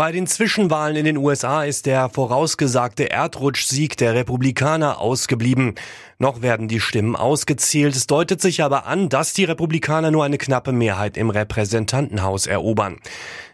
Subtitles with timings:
[0.00, 5.74] Bei den Zwischenwahlen in den USA ist der vorausgesagte Erdrutschsieg der Republikaner ausgeblieben.
[6.20, 7.96] Noch werden die Stimmen ausgezählt.
[7.96, 12.98] Es deutet sich aber an, dass die Republikaner nur eine knappe Mehrheit im Repräsentantenhaus erobern.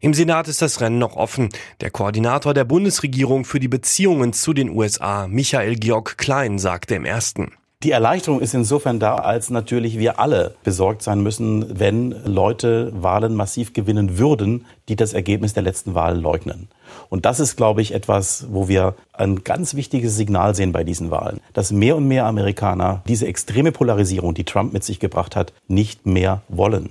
[0.00, 1.50] Im Senat ist das Rennen noch offen.
[1.82, 7.04] Der Koordinator der Bundesregierung für die Beziehungen zu den USA, Michael Georg Klein, sagte im
[7.04, 7.52] ersten.
[7.82, 13.34] Die Erleichterung ist insofern da, als natürlich wir alle besorgt sein müssen, wenn Leute Wahlen
[13.34, 16.68] massiv gewinnen würden, die das Ergebnis der letzten Wahl leugnen.
[17.08, 21.10] Und das ist, glaube ich, etwas, wo wir ein ganz wichtiges Signal sehen bei diesen
[21.10, 25.54] Wahlen, dass mehr und mehr Amerikaner diese extreme Polarisierung, die Trump mit sich gebracht hat,
[25.66, 26.90] nicht mehr wollen.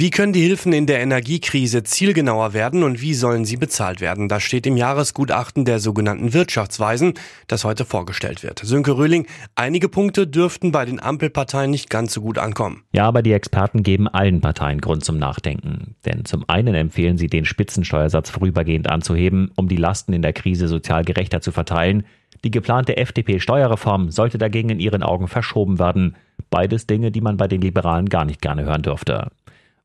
[0.00, 4.28] Wie können die Hilfen in der Energiekrise zielgenauer werden und wie sollen sie bezahlt werden?
[4.28, 7.14] Das steht im Jahresgutachten der sogenannten Wirtschaftsweisen,
[7.48, 8.60] das heute vorgestellt wird.
[8.60, 9.26] Sönke Röhling,
[9.56, 12.84] einige Punkte dürften bei den Ampelparteien nicht ganz so gut ankommen.
[12.92, 15.96] Ja, aber die Experten geben allen Parteien Grund zum Nachdenken.
[16.06, 20.68] Denn zum einen empfehlen sie, den Spitzensteuersatz vorübergehend anzuheben, um die Lasten in der Krise
[20.68, 22.04] sozial gerechter zu verteilen.
[22.44, 26.14] Die geplante FDP-Steuerreform sollte dagegen in ihren Augen verschoben werden.
[26.50, 29.32] Beides Dinge, die man bei den Liberalen gar nicht gerne hören dürfte.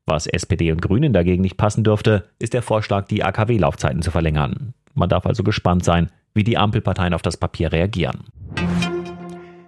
[0.06, 4.74] Was SPD und Grünen dagegen nicht passen dürfte, ist der Vorschlag, die AKW-Laufzeiten zu verlängern.
[4.94, 8.24] Man darf also gespannt sein, wie die Ampelparteien auf das Papier reagieren.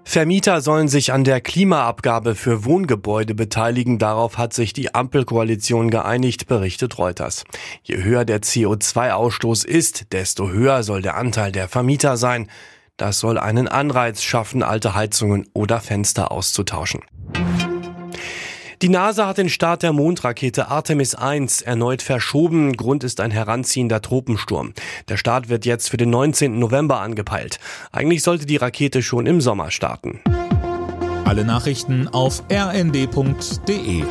[0.05, 3.98] Vermieter sollen sich an der Klimaabgabe für Wohngebäude beteiligen.
[3.98, 7.45] Darauf hat sich die Ampelkoalition geeinigt, berichtet Reuters.
[7.83, 12.48] Je höher der CO2-Ausstoß ist, desto höher soll der Anteil der Vermieter sein.
[12.97, 17.00] Das soll einen Anreiz schaffen, alte Heizungen oder Fenster auszutauschen.
[18.82, 22.74] Die NASA hat den Start der Mondrakete Artemis 1 erneut verschoben.
[22.74, 24.74] Grund ist ein heranziehender Tropensturm.
[25.08, 26.58] Der Start wird jetzt für den 19.
[26.58, 27.58] November angepeilt.
[27.91, 30.20] Eigentlich sollte die Rakete schon im Sommer starten.
[31.24, 34.04] Alle Nachrichten auf rnd.de